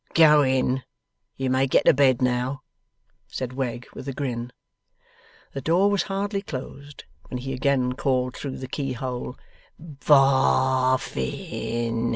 'Go 0.15 0.41
in. 0.41 0.81
You 1.35 1.51
may 1.51 1.67
get 1.67 1.85
to 1.85 1.93
bed 1.93 2.23
now,' 2.23 2.63
said 3.27 3.53
Wegg, 3.53 3.85
with 3.93 4.07
a 4.07 4.13
grin. 4.13 4.51
The 5.53 5.61
door 5.61 5.91
was 5.91 6.01
hardly 6.09 6.41
closed, 6.41 7.03
when 7.29 7.37
he 7.37 7.53
again 7.53 7.93
called 7.93 8.35
through 8.35 8.57
the 8.57 8.67
keyhole: 8.67 9.37
'Bof 9.77 11.01
fin! 11.03 12.09